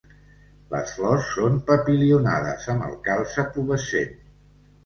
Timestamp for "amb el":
2.75-2.99